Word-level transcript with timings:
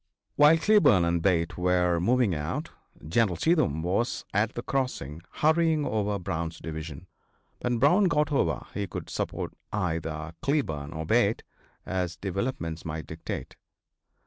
While 0.35 0.57
Cleburne 0.57 1.05
and 1.05 1.21
Bate 1.21 1.59
were 1.59 1.99
moving 1.99 2.33
out, 2.33 2.71
General 3.07 3.37
Cheatham 3.37 3.83
was 3.83 4.25
at 4.33 4.55
the 4.55 4.63
crossing 4.63 5.21
hurrying 5.29 5.85
over 5.85 6.17
Brown's 6.17 6.57
division. 6.57 7.05
When 7.59 7.77
Brown 7.77 8.05
got 8.05 8.31
over 8.31 8.65
he 8.73 8.87
could 8.87 9.11
support 9.11 9.53
either 9.71 10.33
Cleburne 10.41 10.91
or 10.91 11.05
Bate, 11.05 11.43
as 11.85 12.15
developments 12.17 12.83
might 12.83 13.05
dictate. 13.05 13.57